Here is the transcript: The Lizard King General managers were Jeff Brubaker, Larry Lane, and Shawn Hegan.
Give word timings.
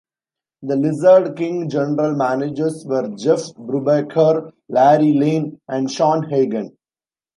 The 0.63 0.77
Lizard 0.77 1.37
King 1.37 1.69
General 1.69 2.15
managers 2.15 2.83
were 2.87 3.09
Jeff 3.15 3.53
Brubaker, 3.55 4.51
Larry 4.67 5.13
Lane, 5.13 5.59
and 5.67 5.91
Shawn 5.91 6.23
Hegan. 6.27 6.75